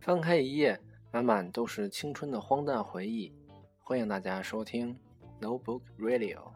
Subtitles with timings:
[0.00, 0.80] 翻开一页，
[1.12, 3.30] 满满都是青春的荒诞回忆。
[3.80, 4.98] 欢迎大家收听
[5.38, 6.52] Notebook Radio。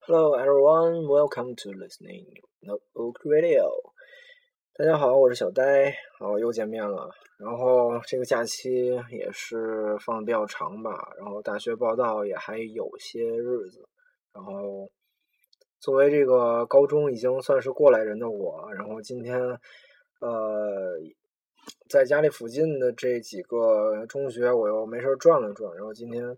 [0.00, 2.26] Hello everyone, welcome to listening
[2.60, 3.85] Notebook Radio。
[4.78, 7.08] 大家好，我是小呆，好又见面了。
[7.38, 13.88] 然后这个假期也是放的比较长吧，然后大学报道也还有些日子。
[14.34, 14.86] 然后
[15.80, 19.40] 作为这个高中已经算是过来人的我，然后今天
[20.20, 20.92] 呃
[21.88, 26.36] 在家里附近的这几个中学我又没事转了转，然后今天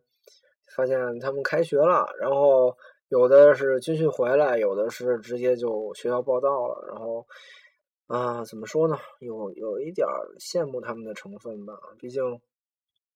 [0.76, 2.72] 发现他们开学了，然后。
[3.10, 6.84] 有的是军训回来，有的是直接就学校报到了。
[6.88, 7.26] 然后
[8.08, 8.98] 啊，怎么说呢？
[9.20, 10.04] 有有一点
[10.40, 11.78] 羡慕他们的成分吧。
[11.98, 12.40] 毕竟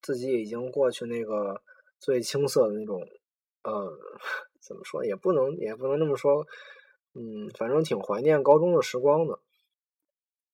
[0.01, 1.61] 自己已经过去那个
[1.99, 3.09] 最青涩的那种，
[3.65, 3.99] 呃，
[4.61, 6.47] 怎么说也不能也不能这么说。
[7.15, 9.39] 嗯，反正挺怀念高中的时光的。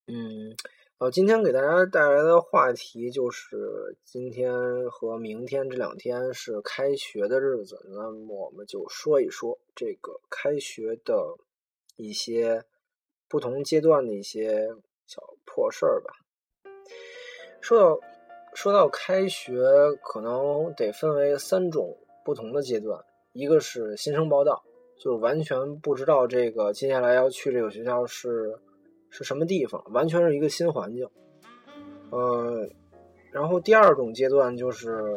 [0.06, 0.56] 嗯。
[1.00, 11.36] 呃，今天给大家带来的话题就是今天和明天这两天是开学的日子，那么我们就说一说这个开学的
[11.94, 12.64] 一些
[13.28, 14.68] 不同阶段的一些
[15.06, 16.12] 小破事儿吧。
[17.60, 18.00] 说到
[18.54, 19.62] 说到开学，
[20.02, 24.62] 可能得分为三种不同的阶段，一个是新生报道，
[24.98, 28.58] 就是完全不知道这个接下来要去这个学校是。
[29.10, 29.82] 是什么地方？
[29.90, 31.08] 完全是一个新环境，
[32.10, 32.68] 呃，
[33.32, 35.16] 然后第二种阶段就是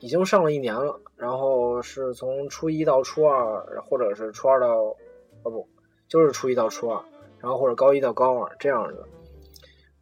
[0.00, 4.96] 已经上了一年了，然后是从初一到初二，或者是初二到，
[5.42, 5.68] 哦不，
[6.08, 7.04] 就是初一到初二，
[7.40, 9.08] 然后或者高一到高二这样的，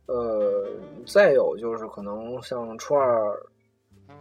[0.07, 0.67] 呃，
[1.07, 3.37] 再有就是可能像初二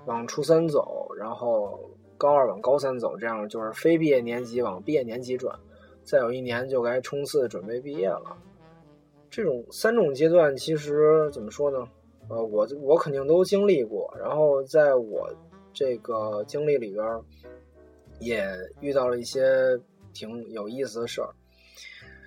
[0.05, 1.79] 往初三走，然后
[2.17, 5.57] 高二往高三走，这样就是非毕业年级往毕业年级转，
[6.03, 8.35] 再有一年就该冲刺准备毕业了。
[9.29, 11.87] 这种三种阶段，其实怎么说呢？
[12.29, 14.11] 呃，我我肯定都经历过。
[14.19, 15.29] 然后在我
[15.73, 17.21] 这个经历里边，
[18.19, 18.47] 也
[18.79, 19.77] 遇到了一些
[20.13, 21.29] 挺有意思的事儿。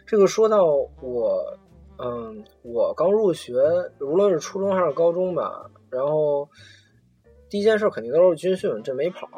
[0.08, 0.64] 这个说到
[1.02, 1.58] 我，
[1.98, 3.60] 嗯，我刚入学，
[4.00, 6.48] 无论是初中还是高中吧，然后
[7.50, 9.28] 第一件事肯定都是军训，这没跑。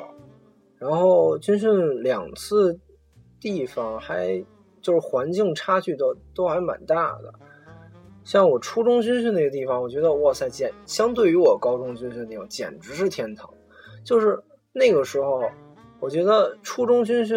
[0.79, 2.79] 然后军训两次
[3.41, 4.41] 地方还
[4.81, 7.35] 就是环境差距都都还蛮大的。
[8.23, 13.53] 像我初中军训那个地方，我觉得哇塞，简相对于我高中军训的地方，简直是天堂。
[14.05, 14.41] 就是
[14.73, 15.43] 那个时候，
[15.99, 17.37] 我觉得初中军训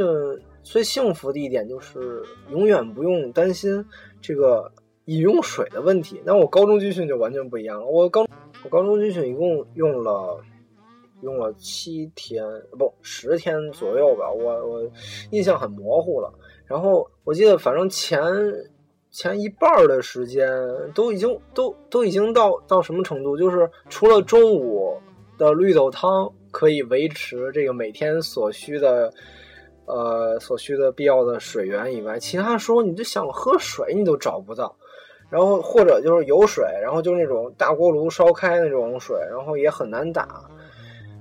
[0.64, 3.86] 最幸福的一点就是永远不用担心
[4.22, 4.72] 这个
[5.06, 6.22] 饮用水的问题。
[6.26, 7.86] 那我高中军训就完全不一样了。
[7.86, 8.26] 我高
[8.64, 10.40] 我高中军训一共用了
[11.22, 14.92] 用了七天不十天左右吧，我我
[15.32, 16.34] 印象很模糊了。
[16.66, 18.22] 然后我记得反正前。
[19.16, 20.52] 前一半的时间
[20.96, 23.38] 都已经都都已经到到什么程度？
[23.38, 24.98] 就是除了中午
[25.38, 29.14] 的绿豆汤可以维持这个每天所需的
[29.86, 34.76] 呃所需的必要的水源以外，其他时候你就想喝水你都找不到。
[35.30, 40.44] 然后或者就是有水，然后就是那种大锅炉烧开那种水，然后也很难打。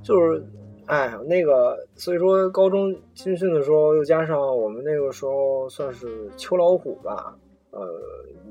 [0.03, 0.45] 就是
[0.85, 7.35] 哎，那个所以说高中军训的时候，又加上我们那个时候算是秋老虎吧。
[7.71, 7.89] 呃，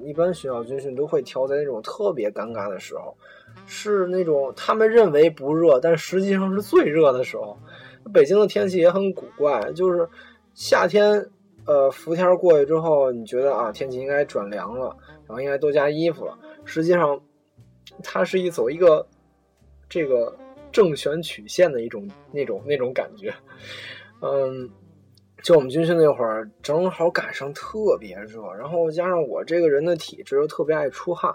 [0.04, 3.16] 一般学校军训都会挑在那种特别尴尬的时候，
[3.68, 7.56] 是那种他们认为不热，但实际上是最热的时候。
[8.14, 10.08] 北京的天气也很古怪，就是
[10.54, 11.30] 夏天，
[11.66, 14.96] 呃，伏天过去之后，你觉得啊，天气应该转凉了，
[15.28, 16.38] 然后应该多加衣服了。
[16.66, 17.22] 实际上，
[18.04, 19.06] 它是一走一个
[19.90, 20.36] 这个
[20.72, 23.34] 正弦曲线的一种那种那种感觉，
[24.22, 24.70] 嗯。
[25.44, 31.34] 就我们军训那会儿，正好赶上特别热，然后加上我这个人的体质又特别爱出汗，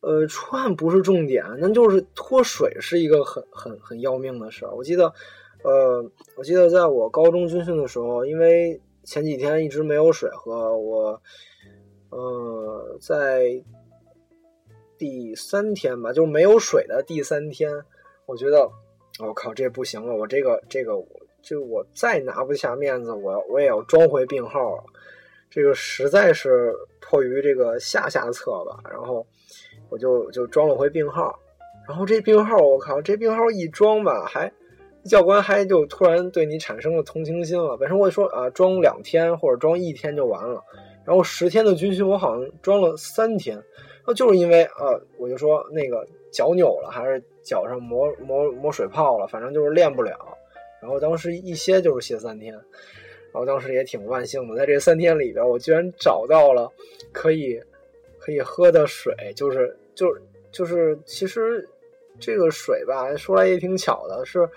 [0.00, 4.74] 呃，出汗不是重点，那就是脱水是一个很很很要命的事儿。
[4.74, 5.14] 我记得，
[5.62, 6.04] 呃，
[6.36, 11.20] 我记得在我高中军训的时候，因为前几天一直没有水喝，我，
[12.10, 13.62] 呃，在
[14.98, 17.70] 第三天吧，就没有水的第三天，
[18.26, 18.70] 我觉得，
[19.20, 21.06] 我靠，这不行了，我这个这个我。
[21.42, 24.84] 就我再拿不下面子，我我也要装回病号了。
[25.50, 29.26] 这个实在是迫于这个下下策吧，然后
[29.90, 31.36] 我就就装了回病号。
[31.88, 34.52] 然后这病号，我靠，这病号一装吧，还
[35.04, 37.76] 教官还就突然对你产生了同情心了。
[37.76, 40.62] 本身我说啊，装两天或者装一天就完了。
[41.04, 43.60] 然后十天的军训，我好像装了三天，
[44.06, 50.16] 那就是因为呃，我就说那个脚扭了，还是脚上磨磨磨水泡了，反正就是练不了。
[50.80, 52.62] 然后当时一歇就是歇三天，然
[53.32, 56.70] 后当时也挺万幸的，在这三天里边，我居然找到了
[57.10, 57.60] 可以
[58.20, 60.22] 可以喝的水，就是就是
[60.52, 61.68] 就是其实
[62.20, 64.48] 这个水吧，说来也挺巧的，是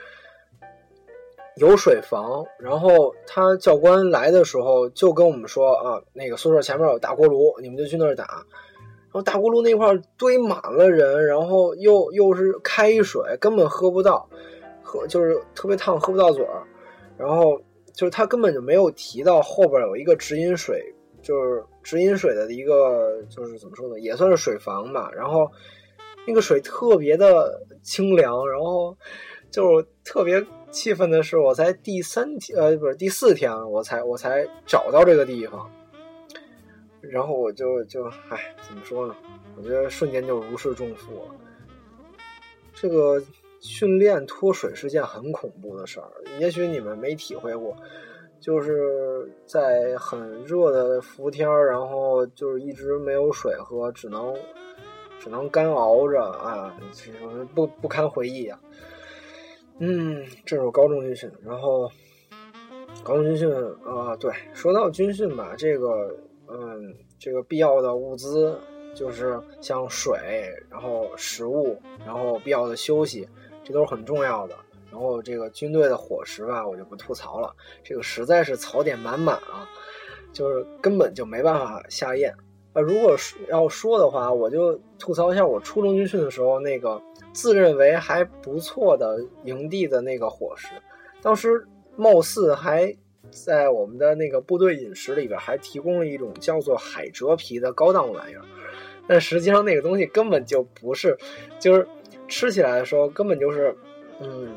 [1.57, 2.46] 有水房。
[2.60, 8.24] 然后他教官来的时候就跟我们说啊，那个宿舍前面有大锅炉，你们就去那儿打。
[8.25, 14.28] 然后大锅炉那块堆满了人，然后又又是开水，根本喝不到。
[14.84, 16.62] 喝就是特别烫，喝不到嘴儿，
[17.18, 17.60] 然后
[17.92, 20.94] 就是他根本就没有提到后边有一个直饮水，
[21.24, 25.10] 就是直饮水的一个就是怎么说呢，也算是水房吧。
[25.16, 25.50] 然后
[26.28, 28.96] 那个水特别的清凉，然后
[29.56, 35.72] 就特别气愤的是，我才第三天呃不是第四天，我才我才找到这个地方，
[37.00, 39.16] 然后我就就唉怎么说呢？
[39.56, 41.36] 我觉得瞬间就如释重负了，
[42.74, 43.24] 这个。
[43.62, 47.75] 训练脱水是件很恐怖的事儿，也许你们没体会过，
[48.40, 54.36] 就是在很热的伏天，然后就是一直没有水喝，只能
[55.19, 56.78] 只能干熬着啊，
[57.56, 58.60] 不不堪回忆啊。
[59.80, 61.92] 嗯，这是我高中军训，然后
[63.04, 63.54] 高中军训
[63.86, 66.16] 啊，对，说到军训吧，这个
[66.48, 68.57] 嗯，这个必要的物资
[68.94, 70.18] 就是像水，
[70.69, 73.27] 然后食物，然后必要的休息。
[73.63, 74.56] 这都是很重要的。
[74.92, 77.54] 然后这个军队的伙食吧，我就不吐槽了。
[77.83, 79.68] 这个实在是槽点满满啊，
[80.31, 82.33] 就是根本就没办法下咽。
[82.74, 83.16] 呃，如果
[83.50, 87.01] 要说的话，我就吐槽一下我初中军训的时候那个
[87.35, 90.69] 自认为还不错的营地的那个伙食。
[91.21, 92.91] 当时貌似还
[93.29, 98.41] 在我们的那个部队饮食里边还提供了一种叫做海蜇皮的高档玩意儿，
[99.07, 101.15] 但实际上那个东西根本就不是，
[101.59, 101.87] 就是。
[102.27, 103.77] 吃起来的时候根本就是，
[104.19, 104.49] 嗯，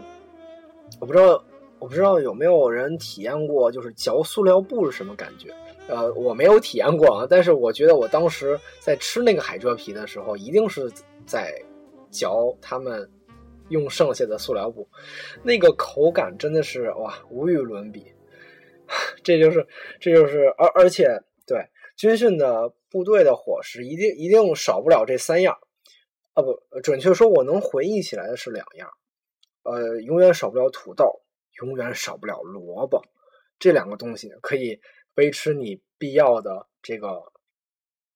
[0.98, 1.44] 我不知道，
[1.78, 5.50] 我不知道有没有人体验过，就是嚼塑料布是什么感觉？
[5.86, 10.90] 呃，我没有体验过啊，但是我觉得我当时在吃那个海蜇皮的时候，一定是
[11.26, 11.54] 在
[12.10, 13.10] 嚼他们
[13.68, 14.88] 用剩下的塑料布，
[15.42, 18.12] 那个口感真的是哇，无与伦比。
[19.22, 19.66] 这就是，
[20.00, 25.58] 这就是，而而且对军训的部队的伙食，一定一定少不了这三样。
[26.32, 28.90] 啊不，准确说，我能回忆起来的是两样，
[29.64, 31.20] 呃，永远少不了土豆，
[31.60, 33.02] 永远少不了萝卜，
[33.58, 34.80] 这两个东西可以
[35.16, 37.24] 维持你必要的这个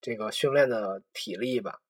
[0.00, 1.80] 这个训练的体力吧，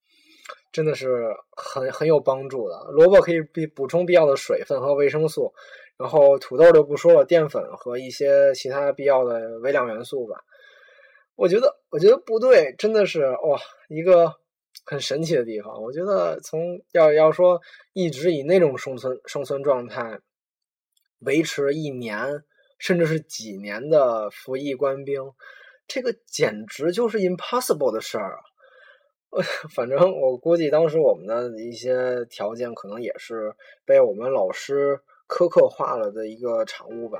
[0.72, 2.76] 真的是很很有帮助的。
[2.90, 5.52] 萝卜可以补补充必要的水分和维生素，
[5.96, 10.42] 然后土豆就不说了，淀粉和一些其他必要的微量元素吧。
[11.36, 14.34] 我觉得，我觉得部队真的是哇，一个。
[14.84, 17.60] 很神奇的地方，我觉得从要要说
[17.92, 20.18] 一直以那种生存生存状态
[21.20, 22.42] 维持一年
[22.78, 25.22] 甚至是几年的服役官兵，
[25.86, 28.42] 这个简直就是 impossible 的事儿啊！
[29.74, 37.18] 反正我估计当时我们的一些条件可能也是被我们老师苛刻化了的一个产物吧。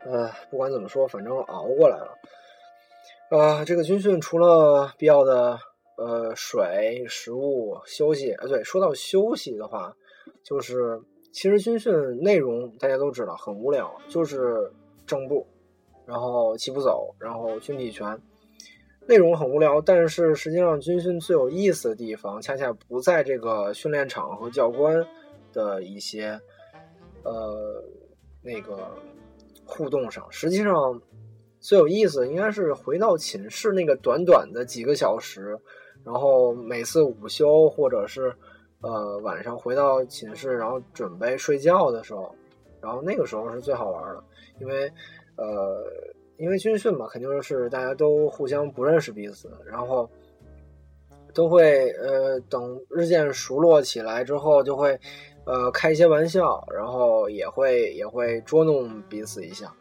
[0.00, 2.14] 呃，不管怎么说，反正熬过来了。
[3.30, 5.58] 啊，这个军训除了必要的。
[6.00, 9.92] 呃，水、食物、休息，呃，对，说到休息的话，
[10.44, 11.02] 就是
[11.32, 14.70] 其实军训内容大家都知道很无聊，就是
[15.04, 15.44] 正步，
[16.06, 18.16] 然后齐步走，然后军体拳，
[19.08, 19.80] 内容很无聊。
[19.80, 25.04] 但是实际上军训最有意思的地方，恰恰不在这个训练场和教官
[25.52, 26.40] 的一些
[27.24, 27.82] 呃
[28.42, 28.88] 那个
[29.64, 31.02] 互动上，实际上
[31.58, 35.58] 最有意思应该是回到寝室那个短短的几个小时。
[36.04, 38.32] 然后每次午休或者是，
[38.80, 42.34] 呃晚上回到寝室，然后准备睡觉的时候，
[42.80, 44.24] 然后那个时候是最好玩的，
[44.60, 44.90] 因为，
[45.36, 45.84] 呃，
[46.38, 50.08] 因为军训嘛，肯定是大家都互相不认识彼此，然后
[51.34, 54.98] 都会呃等日渐熟络起来之后，就会
[55.44, 59.72] 呃开一些玩笑，然后也会也会捉弄彼此一下。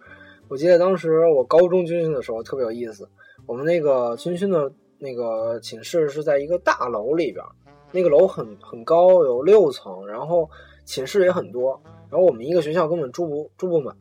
[0.50, 3.08] 我记得当时我高中军训的时候特别有意思，
[3.46, 4.72] 我们那个军训的。
[5.00, 7.46] 那个寝室是在一个大楼里边，
[7.92, 10.50] 那个楼很很高，有六层，然后
[10.86, 13.96] 寝室也很多，然后我们一个学校根本住不住不满，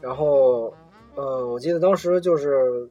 [0.00, 0.74] 然后
[1.16, 2.88] 呃，我记得当时就是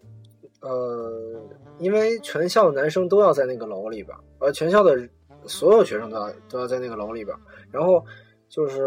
[0.61, 1.39] 呃，
[1.79, 5.07] 因为全校的男生都要在那个楼里边，呃，全校的
[5.45, 7.37] 所有学生都要都要在那个楼里边，
[7.71, 8.03] 然后
[8.49, 8.83] 就是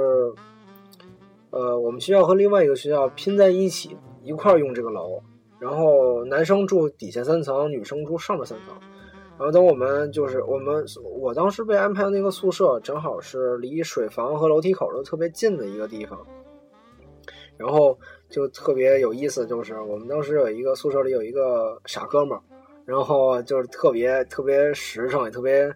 [1.50, 5.23] 呃，我们学校和另外一个学校拼在一起，一块用这个楼。
[5.61, 8.76] 然后男生住底下三层，女生住上面三层。
[9.37, 10.85] 然后等我们就是我们
[11.21, 16.18] 我当时被安排的那个宿舍，正好是离水房和楼梯口都特别近的一个地方。
[17.57, 22.42] 然后就特别有意思，就是我们当时有一个宿舍里有一个傻哥们儿，
[22.85, 25.73] 然后就是特别特别实诚，也特别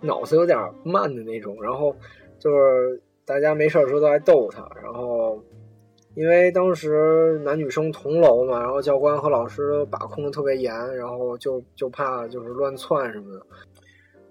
[0.00, 1.62] 脑子有点慢的那种。
[1.62, 1.94] 然后
[2.40, 4.68] 就是大家没事的时候都爱逗他。
[4.82, 5.40] 然后
[6.14, 13.46] 因为当时男女生同楼嘛，然后教官和老师把控的特别严，然后就就怕就是乱窜什么的。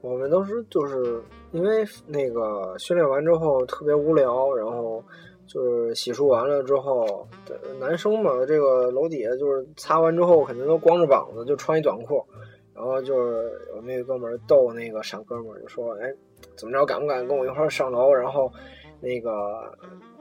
[0.02, 5.02] 我们当时就是因为那个训练完之后特别无聊，然后。
[5.48, 7.28] 就是洗漱完了之后，
[7.80, 12.26] 男生嘛，这个楼底下就是擦完之后肯定都光着膀子，就穿一短裤。
[12.74, 16.14] 然后就是我那个哥们儿逗那个傻哥们儿，就说：“哎，
[16.58, 18.14] 怎么着，敢不敢跟我一块儿上楼？
[18.14, 18.52] 然后
[19.00, 19.72] 那个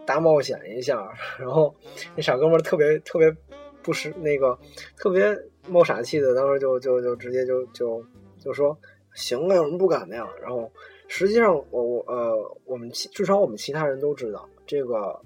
[0.07, 1.75] 大冒险一下？”然后
[2.15, 3.35] 那傻哥们儿特别特别
[3.83, 4.57] 不识那个
[4.97, 5.37] 特别
[5.69, 8.01] 冒傻气的，当时就就就直接就就
[8.39, 8.79] 就说
[9.15, 10.71] ：“行啊，有什么不敢的呀？”然后
[11.09, 14.49] 实际上我我呃我们至少我们其他人都知道。
[14.67, 15.21] 这个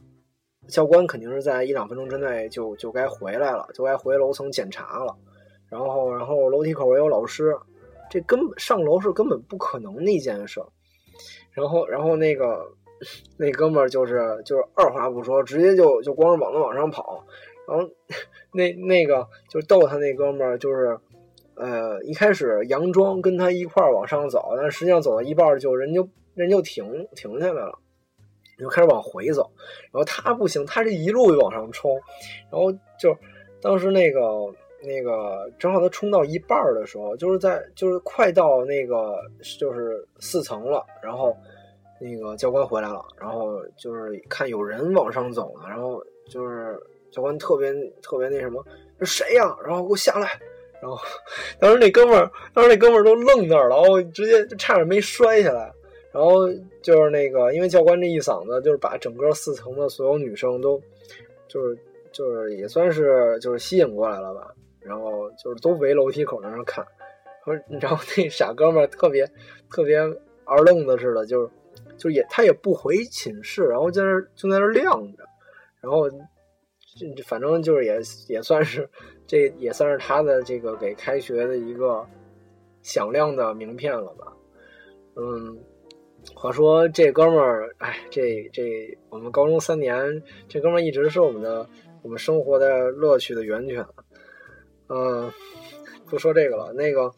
[0.68, 5.16] 教官肯定是在一两分钟之内就就该回来了，就该回楼层检查了。
[5.70, 7.54] 然后，然后楼梯口也有老师，
[8.10, 10.60] 这根本上楼是根本不可能的一件事。
[11.52, 12.66] 然后，然后那个
[13.36, 17.24] 那哥们儿就是就是二话不说，直接就就光着膀子往上跑。
[17.66, 17.86] 然后
[18.52, 20.98] 那那个就逗他那哥们儿就是
[21.54, 27.78] 呃一开始佯装跟他一块儿往上走，但实际上走到一半就人就人就停停下来了。
[28.58, 29.48] 就开始往回走，
[29.92, 31.92] 然后他不行，他这一路往上冲，
[32.50, 33.16] 然后就
[33.62, 34.20] 当时那个
[34.82, 39.16] 那个正好他冲到一半的时候，就是在就是快到那个
[39.58, 41.36] 就是四层了，然后
[42.00, 46.76] 那个教官回来了，然后就是看有人往上走呢，然后就是
[47.10, 47.72] 教官特别
[48.02, 48.64] 特别那什么，
[48.98, 49.56] 这谁呀？
[49.64, 50.28] 然后给我下来，
[50.80, 50.98] 然后
[51.58, 55.72] 当时那哥们儿当时那哥们儿都愣那儿了，然后直接就差点没摔下来。
[56.10, 56.48] 然后
[56.82, 60.80] 就是那个，因为教官这一嗓子，就是把整个四层的所有女生都，
[61.46, 61.78] 就是
[62.10, 64.54] 就是也算是就是吸引过来了吧。
[64.80, 66.82] 然后就是都围楼梯口那儿看，
[67.78, 69.30] 然后那傻哥们儿特别
[69.70, 69.98] 特别
[70.44, 71.50] 二愣子似的，就是
[71.98, 75.24] 就也他也不回寝室，然后在那就在那晾着。
[75.82, 76.08] 然后
[77.26, 78.88] 反正就是也也算是
[79.26, 82.02] 这也算是他的这个给开学的一个
[82.80, 84.32] 响亮的名片了吧。
[85.16, 85.58] 嗯。
[86.34, 91.68] 话说这哥们儿，哎，这这我们高中三年，这哥们儿一直是我们的
[92.02, 93.84] 我们生活的乐趣的源泉。
[94.88, 95.30] 嗯，
[96.06, 97.12] 不说这个了，那个，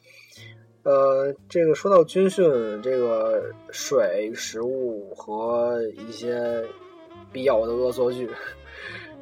[0.83, 2.45] 呃，这个说到军训，
[2.83, 6.65] 这个水、食物和一些
[7.33, 8.29] 必要的恶作剧，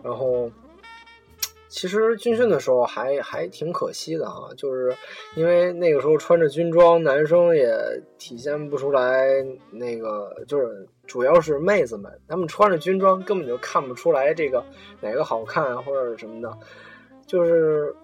[0.03, 0.51] 然后。
[1.69, 4.95] 其实军训的时候还还挺可惜的啊，就是
[5.37, 7.77] 因为那个时候穿着军装，男生也
[8.19, 9.27] 体现不出来
[9.71, 14.65] 那个，就是主要是妹子们，她们穿着军装根本就看不出来这个
[15.01, 16.51] 哪个好看或者什么的，
[17.27, 17.95] 就是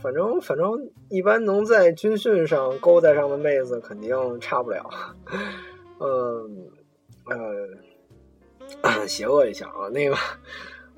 [0.00, 4.88] 反正反正一般能在军训上勾搭上的妹子肯定差不了，
[6.00, 6.70] 嗯
[8.82, 10.16] 呃， 邪恶一下啊，那个。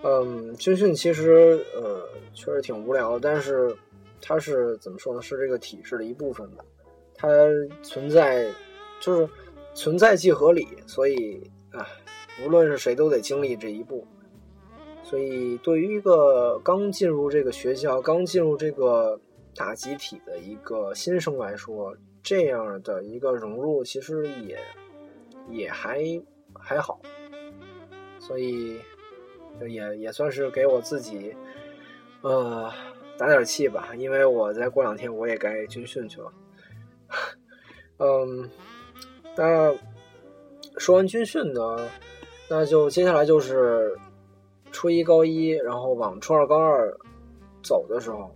[0.04, 3.72] 嗯，军训其实呃确实挺无聊，但是
[4.20, 5.22] 它是怎么说呢？
[5.22, 6.64] 是这个体制的一部分吧。
[7.14, 7.28] 它
[7.84, 8.50] 存在
[9.00, 9.28] 就是
[9.74, 11.86] 存在即合理，所以啊，
[12.44, 14.04] 无论是谁都得经历这一步。
[15.04, 19.20] 所以对于一个刚进入这个学校、刚进入这个
[19.54, 24.58] 大集体的一个新生来说，这样的一个融入其实也
[25.48, 26.02] 也还
[26.58, 27.00] 还好。
[28.18, 28.80] 所以。
[29.60, 31.34] 就也也算是给我自己，
[32.22, 32.72] 呃，
[33.16, 36.32] 打点气吧，因为我再过两天我也该军训去了。
[37.98, 38.50] 嗯，
[39.36, 39.72] 那
[40.78, 41.88] 说完军训呢，
[42.48, 43.96] 那就接下来就是
[44.72, 46.92] 初一、高一，然后往初二、高二
[47.62, 48.34] 走的时候，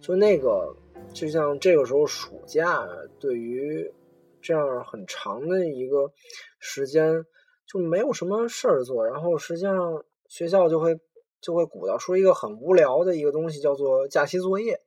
[0.00, 0.74] 就那个，
[1.14, 2.86] 就像这个时候暑假，
[3.18, 3.90] 对于
[4.42, 6.12] 这样很长的一个
[6.58, 7.24] 时间，
[7.66, 10.04] 就没有什么事儿做，然后实际上。
[10.28, 10.98] 学校就会
[11.40, 14.80] 就会鼓捣出一个很无聊的一个东西，叫做假期作业。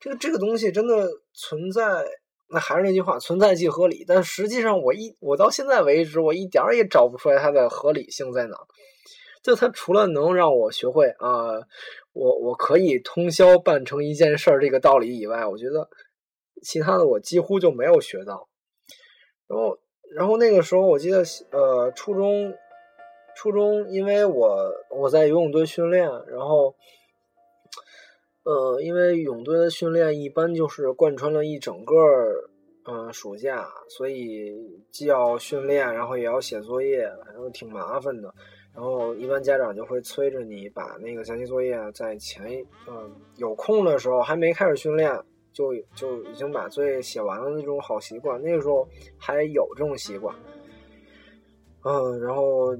[0.00, 2.04] 这个这个东西真的存在，
[2.50, 4.04] 那还是那句话，存在即合理。
[4.06, 8.56] 但实际上，我一我到现在为止，我一点儿也找不出来它的合理性在哪。
[9.42, 11.54] 就它除了能让我学会啊，
[12.12, 15.88] 我我可以通宵办成一件事儿这个道理以外，我觉得
[16.62, 18.48] 其他的我几乎就没有学到。
[19.48, 19.78] 然后
[20.14, 22.54] 然后那个时候，我记得呃初中。
[23.38, 26.74] 初中，因为我我在游泳队训练，然后，
[28.42, 31.94] 呃，因为泳队的训练一般就是贯穿了一整个
[32.84, 34.52] 嗯，暑假，所以
[34.90, 38.34] 既要训练，然后也要写作业，然后挺麻烦的。
[38.74, 45.16] 然后一般家长就会催着你把那个假期作业在前一嗯有空的时候还没开始训练，
[45.52, 48.42] 就就已经把作业写完了那种好习惯。
[48.42, 50.34] 那个时候还有这种习惯。
[51.84, 52.74] 嗯，然后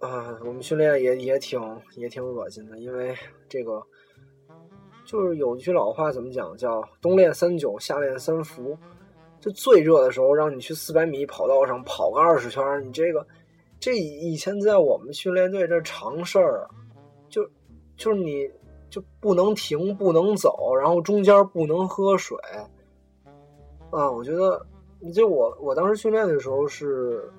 [0.00, 1.60] 啊，我们训练也也挺
[1.96, 3.14] 也挺恶心的，因为
[3.48, 3.82] 这个。
[5.04, 8.76] 就是有一句老话怎么讲，叫冬练三九，夏练三伏。
[9.40, 13.26] 就最热的时候，让你去四百米跑道上跑个二十圈，你这个，
[13.80, 16.68] 这以前在我们训练队这常事儿，
[17.30, 17.42] 就
[17.96, 18.46] 就是你
[18.90, 22.36] 就不能停，不能走，然后中间不能喝水。
[23.90, 24.66] 啊，我觉得，
[25.14, 27.32] 就我我当时训练的时候是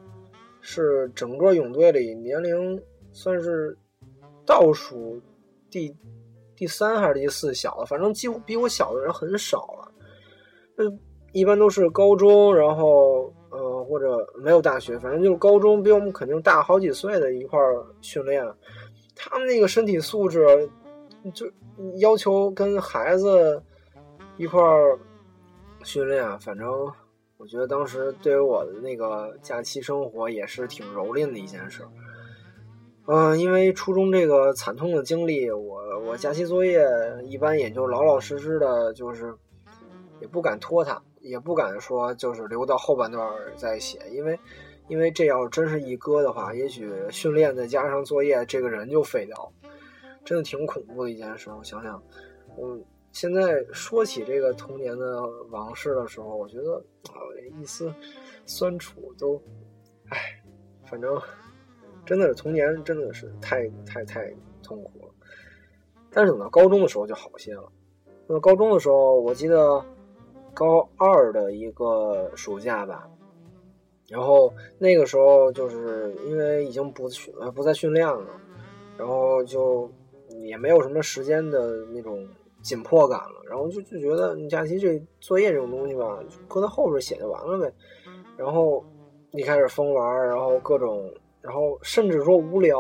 [0.62, 3.78] 是整个泳队里年龄算是
[4.46, 5.22] 倒数
[5.70, 5.96] 第。
[6.56, 9.92] 第三还是第四小的，反正几乎比我小的人很少了。
[10.76, 11.00] 呃，
[11.32, 17.58] 一般都是高中，然后呃或者没有大学，反正就是高中比我们肯定大好几岁的一块
[18.02, 18.46] 训练。
[19.16, 20.70] 他们那个身体素质
[21.34, 21.50] 就
[22.00, 23.64] 要求跟孩子
[24.36, 24.62] 一块
[25.86, 26.68] 训练，反正
[27.40, 31.84] 我觉得当时对于我的那个假期生活也是挺蹂躏的一件事。
[33.08, 36.86] 嗯，因为初中这个惨痛的经历，我我假期作业
[37.24, 39.34] 一般也就老老实实的，就是
[40.20, 44.38] 也不敢拖沓，也不敢说就是留到后半段再写，因为
[44.90, 49.70] 因为这要真是一搁的话，也许训练再加上作业，这个人就废掉了，
[50.26, 51.50] 真的挺恐怖的一件事。
[51.58, 52.04] 我想想，
[52.58, 52.78] 我
[53.20, 57.20] 现在说起这个童年的往事的时候，我觉得啊，
[57.60, 57.94] 一丝
[58.46, 59.36] 酸楚都，
[60.08, 60.42] 唉，
[60.86, 61.22] 反正。
[62.06, 64.34] 真的是童年，真的是太太太
[64.64, 65.14] 痛苦了。
[66.10, 67.70] 但是等到高中的时候就好些了。
[68.26, 69.84] 那高中的时候，我记得
[70.54, 73.06] 高二的一个暑假吧，
[74.08, 78.26] 然后那个时候就是因为已经不训不再训练了，
[78.98, 79.92] 然后就
[80.30, 82.26] 也没有什么时间的那种
[82.70, 87.74] 紧迫感了，然后就就觉得你假期这作业这种东西吧，搁在后边写就完了呗。
[88.38, 88.86] 然后
[89.32, 91.12] 一开始疯玩，然后各种。
[91.42, 92.78] 然后甚至说无聊，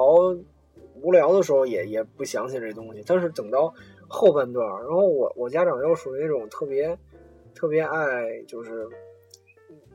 [1.02, 3.02] 无聊的时候也也不想起这东西。
[3.08, 3.74] 但是等到
[4.10, 6.96] 后半段，然后我我家长又属于那种特别
[7.56, 8.86] 特别爱就是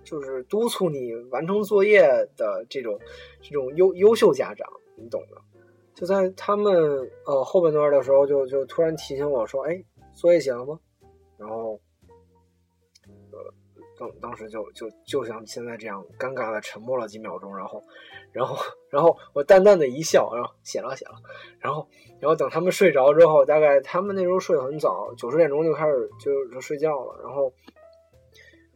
[0.02, 2.98] 就是督促你完成作业的这种
[3.42, 5.36] 这种优优秀家长，你懂的。
[5.94, 6.74] 就在他们
[7.26, 10.78] 呃后半段的时候，就就突然提醒我说：“哎，作业写了吗？”
[11.38, 11.80] 然后
[13.30, 13.38] 呃
[13.98, 17.82] 当当时就就就像现在这样尴尬的沉默了几秒钟，然后。
[18.32, 18.56] 然后，
[18.90, 21.12] 然后我淡淡的一笑，然后写了写了，
[21.60, 21.86] 然后，
[22.18, 27.20] 然后等他们睡着之后，大概他们那时候睡得很早，九十点钟就开始就就睡觉了。
[27.22, 27.52] 然后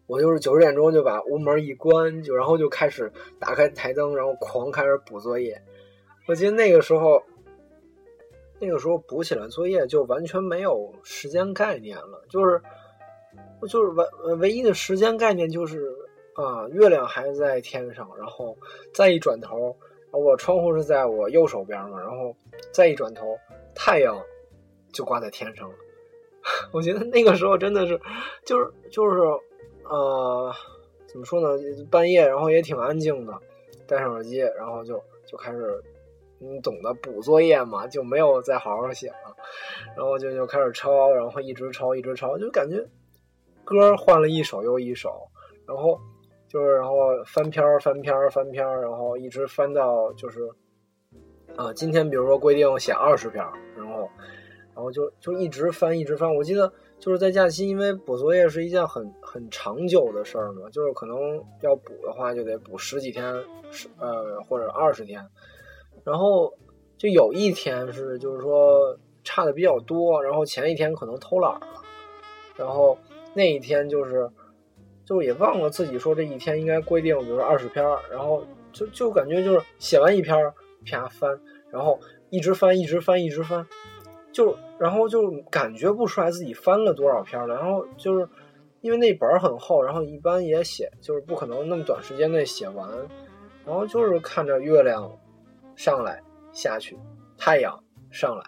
[0.06, 5.60] 我就是九十点钟就把屋门一关，就然后就开始打开台灯，然后狂开始补作业。
[6.28, 7.20] 我记得那个时候，
[8.60, 12.62] 那个时候补起来作业就完全没有时间概念了，就是
[13.68, 15.92] 就是唯唯一的时间概念就是。
[16.34, 18.56] 啊，月亮还在天上，然后
[18.94, 19.76] 再一转头，
[20.12, 22.32] 我窗户是在我右手边嘛，然后
[22.70, 23.36] 再一转头，
[23.74, 24.16] 太阳
[24.92, 25.74] 就挂在天上了。
[26.70, 28.00] 我觉得那个时候真的是，
[28.44, 29.20] 就是就是，
[29.82, 30.54] 呃，
[31.08, 31.60] 怎么说呢？
[31.90, 33.36] 半夜，然后也挺安静的，
[33.88, 35.82] 戴上耳机，然后就就开始，
[36.38, 39.36] 你懂得补作业嘛，就没有再好好写了，
[39.96, 42.84] 然后就就开始抄，然后一直抄一直抄，就感觉
[43.64, 45.28] 歌换了一首又一首，
[45.66, 45.98] 然后。
[46.50, 50.48] 就是，然后翻篇儿、翻篇儿、翻篇儿，然后一直翻到就是，
[51.56, 53.44] 啊，今天比如说规定写二十篇，
[53.76, 54.08] 然后，
[54.74, 56.34] 然后就就一直翻，一直翻。
[56.34, 61.18] 我记得就是在假期，因为补作业是一件很很长久的事儿嘛，就是可能
[61.60, 65.22] 要补的话，就得补十几天，十呃或者二十天。
[66.08, 66.52] 然后
[66.96, 71.82] 就有一天是就是说差的比较多，然后前一天可能偷懒了，
[72.56, 72.96] 然后
[73.34, 74.28] 那一天就是。
[75.08, 78.44] 就也忘了自己说这一天应该规定，比如说二十篇然后
[78.74, 80.36] 就就感觉就是写完一篇
[80.84, 81.40] 啪翻，
[81.70, 83.66] 然后一直翻，一直翻，一直翻，
[84.32, 87.54] 就然后就感觉不出来自己翻了多少篇了。
[87.54, 88.28] 然后就是
[88.82, 92.86] 因为那本很厚，然后一般也写，就是不可能那么短时间内写完。
[93.64, 95.10] 然后就是看着月亮
[95.78, 96.98] 上来下去，
[97.38, 98.44] 太阳上来，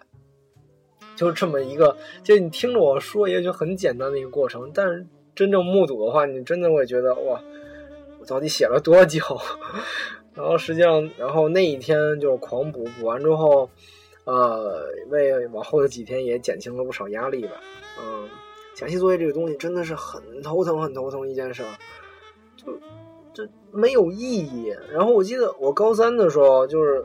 [1.15, 5.07] 就这么一个，就你听着我说，也就很简单的一个过程，但是。
[5.33, 7.41] 真正目睹的话，你真的会觉得哇，
[8.19, 9.21] 我到底写了多久？
[10.35, 13.67] 然后实际上，然后那一天就是狂补，补完之后，
[14.25, 17.53] 呃，为往后的几天也减轻了不少压力吧。
[18.03, 18.27] 嗯，
[18.75, 21.69] 假期作业这个东西真的是很头疼，很头疼一件事儿。
[23.33, 24.75] 这没有意义。
[24.91, 27.03] 然后我记得我高三的时候，就是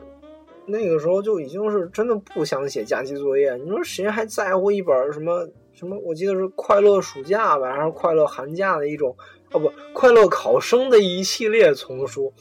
[0.67, 3.55] 那个时候就已经是真的不想写假期作业。
[3.55, 5.97] 你说谁还在乎一本什么什么？
[6.03, 9.15] 我记得是快乐暑假吧，还是快乐寒假的一种？
[9.53, 12.33] 哦不，快乐考生的一系列丛书。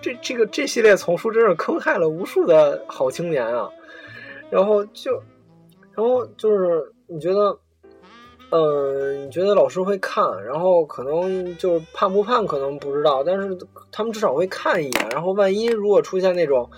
[0.00, 3.68] 这这个这系列丛书真是坑害了无数的好青年啊！
[4.50, 5.12] 然后就，
[5.94, 7.58] 然后就是你觉得。
[8.50, 13.58] 嗯，你觉得老师会看，然后可能就是判不判可能不知道，但是
[13.90, 15.08] 他们至少会看一眼。
[15.10, 16.70] 然后万一如果出现那种，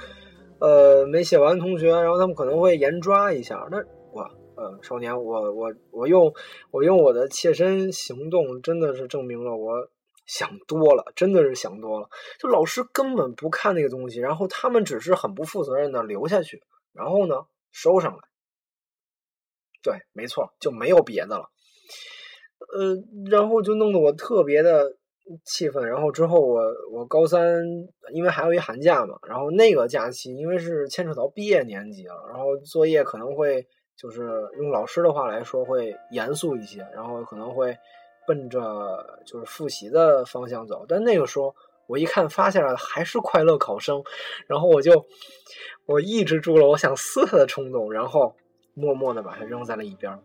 [0.59, 3.69] 呃，没写完同学，然后他们可能会严抓一下。
[3.71, 3.79] 那
[4.12, 4.23] 我，
[4.57, 6.33] 呃，少年，我我我用
[6.71, 9.88] 我用我的切身行动，真的是证明了我
[10.25, 12.09] 想多了，真的是想多了。
[12.38, 18.19] 就老师根本不看那个东西，然后他们只是很不负责任的留下去，然后呢收上来。
[19.83, 21.51] 对，没错，就没有别的了。
[22.59, 22.97] 呃，
[23.31, 24.97] 然后就弄得我特别的
[25.45, 25.89] 气愤。
[25.89, 26.62] 然后之后我
[26.93, 27.62] 我高三，
[28.12, 34.23] 因为还有一寒假嘛，然后那个假期因为是牵扯到毕业年级了，然后作业可能会就是
[34.59, 37.77] 用老师的话来说会严肃一些，然后可能会
[38.27, 40.85] 奔着就是复习的方向走。
[40.89, 41.55] 但那个时候
[41.87, 44.03] 我一看发下来的还是快乐考生，
[44.47, 45.07] 然后我就
[45.87, 48.37] 我抑制住了我想撕他的冲动，然后
[48.75, 50.19] 默默的把它扔在了一边。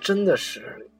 [0.00, 0.90] 真的是，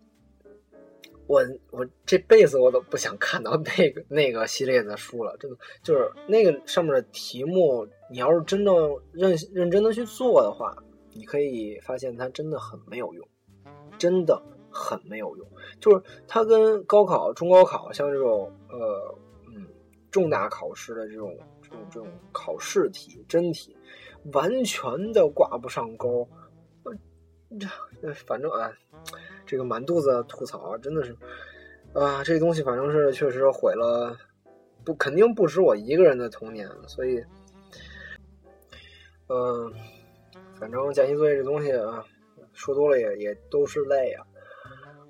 [1.29, 5.37] 我我这辈子我都不想看到那个那个系列的书了。
[5.39, 8.75] 真的就是那个上面的题目，你要是真正
[9.13, 10.77] 认认真的去做的话，
[11.13, 13.29] 你可以发现它真的很没有用，
[13.99, 15.47] 真的很没有用。
[15.79, 19.15] 就是它跟高考、中高考像这种呃
[19.55, 19.69] 嗯
[20.11, 23.77] 重大考试的这种这种这种考试题真题，
[24.33, 26.27] 完全的挂不上钩。
[28.03, 28.71] 这反正啊，
[29.49, 31.17] 这个满肚子吐槽啊，真的是
[31.95, 34.15] 啊，这东西反正是确实毁了，
[34.85, 37.25] 不肯定不止我一个人的童年，所以，
[39.29, 39.73] 嗯，
[40.61, 42.05] 反正假期作业这东西啊，
[42.53, 44.27] 说多了也也都是泪啊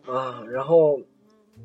[0.07, 0.45] 啊。
[0.49, 1.01] 然后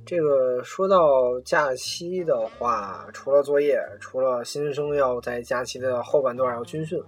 [0.04, 7.00] 这个说到假期的话，除了作业，除了新生要在假期的后半段要军训。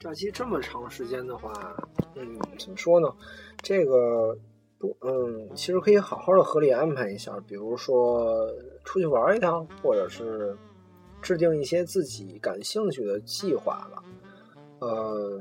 [0.00, 1.52] 假期这么长时间的话，
[2.16, 3.08] 嗯，怎么说呢？
[3.62, 4.36] 这个，
[5.02, 8.50] 嗯，其实可以好好的合理安排一下，比如说
[8.84, 10.56] 出去玩一趟，或者是
[11.20, 14.02] 制定一些自己感兴趣的计划吧。
[14.80, 15.40] 呃，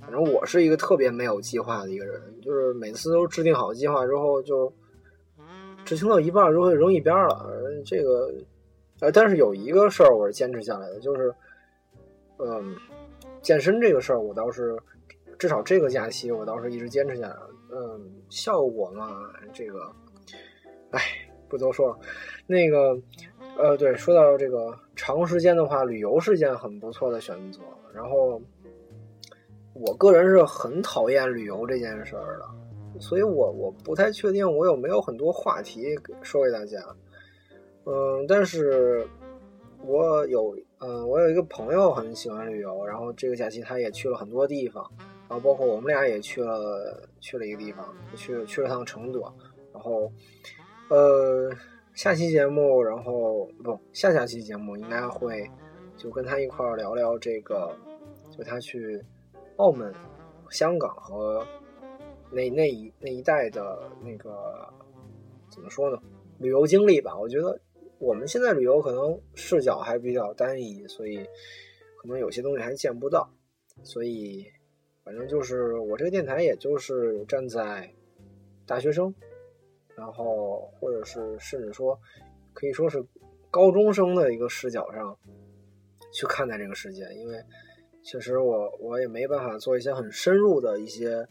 [0.00, 4.70] 反正我是一个特别没有计划的一个人，就是每次都制定好计划之后，就
[5.84, 7.50] 执行到一半就会扔一边了。
[7.86, 8.30] 这个，
[9.00, 11.34] 呃，但是有一个事儿我是坚持下来的，就是，
[12.38, 12.76] 嗯。
[13.42, 14.76] 健身这个事儿，我倒是
[15.38, 17.36] 至少这个假期我倒是一直坚持下来。
[17.70, 19.90] 嗯，效果嘛，这个，
[20.90, 21.00] 哎，
[21.48, 21.98] 不多说了。
[22.46, 22.96] 那个，
[23.58, 27.60] 呃，对，说到这个长时间的话，旅游是件很不错的选择。
[27.92, 28.40] 然后，
[29.74, 36.78] 我个人是很讨厌旅游这件事儿的，所以我我不太确定我有没有很多话题说给大家。
[37.84, 39.06] 嗯，但是
[39.84, 40.56] 我有。
[40.78, 44.86] 嗯，我有一个朋友很喜欢旅游，然后这个假期他也去了很多地方，
[45.28, 49.20] 然后包括我们俩也去了去了一个地方，去去了趟成都，
[49.72, 50.10] 然后
[50.88, 51.50] 呃
[51.94, 55.48] 下期节目，然后不下下期节目应该会
[55.96, 57.76] 就跟他一块聊聊这个，
[58.30, 59.02] 就他去
[59.56, 59.92] 澳门、
[60.50, 61.46] 香港和
[62.30, 64.68] 那那一那一带的那个
[65.50, 65.98] 怎么说呢，
[66.38, 67.58] 旅游经历吧，我觉得。
[67.98, 71.16] 我们现在旅游可能视角还比较单一，所以
[71.96, 73.26] 可能有些东西还见不到。
[73.82, 74.44] 所以，
[75.06, 77.88] 反正就是我这个电台，也就是站在
[78.66, 79.14] 大学生，
[79.94, 81.96] 然后或者是甚至说
[82.52, 83.00] 可以说是
[83.48, 85.16] 高中生的一个视角上
[86.12, 87.04] 去看待这个世界。
[87.14, 87.40] 因为
[88.02, 91.24] 确实我我也没办法做一些很深入的一些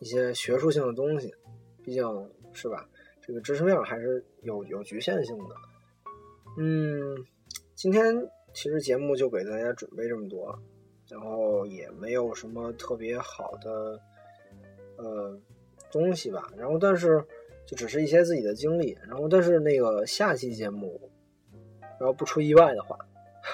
[0.00, 1.32] 一些学术性的东西，
[1.84, 2.04] 毕竟
[2.52, 2.88] 是吧，
[3.24, 5.54] 这个知识面还是有有局限性的。
[6.58, 7.16] 嗯，
[7.76, 8.12] 今天
[8.52, 10.58] 其实节目就给大家准备这么多，
[11.12, 14.00] 然后也没有什么特别好的
[14.96, 15.38] 呃
[15.90, 16.50] 东西吧。
[16.56, 17.22] 然后但是
[17.66, 18.96] 就只是一些自己的经历。
[19.06, 20.98] 然后但是那个下期节目，
[22.00, 22.96] 然后不出意外的话，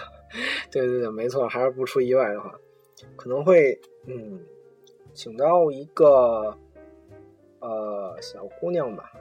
[0.70, 2.56] 对对对，没错，还是不出意外的话，
[3.16, 4.40] 可能会嗯
[5.12, 6.56] 请到一个
[7.58, 9.12] 呃小姑娘吧。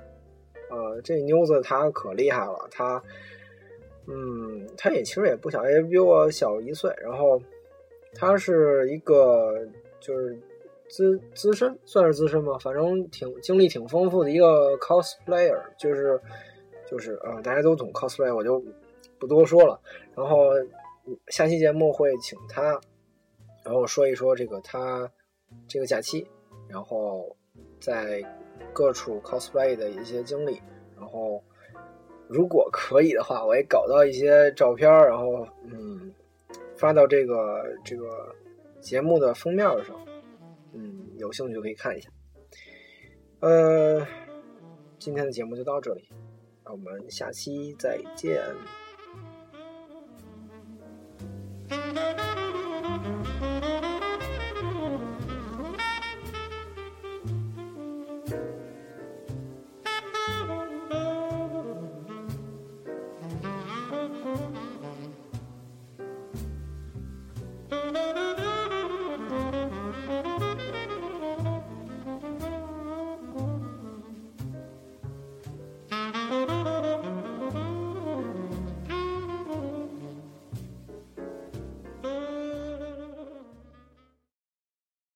[0.69, 3.01] 呃，这妞子她可厉害了，她。
[4.09, 6.93] 嗯，她也其实也不小，也比我小一岁。
[7.01, 7.41] 然后，
[8.13, 9.65] 他是一个
[9.99, 10.39] 就是
[10.89, 16.19] 资资深，算是资深吧，反正挺经历挺丰富的一个 cosplayer，就是
[16.89, 18.63] 就是呃大家都懂 cosplay，我就
[19.19, 19.79] 不多说了。
[20.15, 20.51] 然后
[21.27, 22.79] 下期节目会请他，
[23.63, 25.09] 然后说一说这个他
[25.67, 26.27] 这个假期，
[26.67, 27.35] 然后
[27.79, 28.23] 在
[28.73, 30.61] 各处 cosplay 的一些经历。
[30.99, 31.43] 然后
[32.27, 35.96] 如果可以的话，我也搞到一些照片，然后嗯
[36.77, 38.35] 发到这个这个
[38.79, 39.95] 节目的封面上。
[40.73, 42.09] 嗯，有兴趣就可以看一下。
[43.39, 44.05] 呃，
[44.99, 46.07] 今天的节目就到这里，
[46.63, 48.43] 那我们下期再见。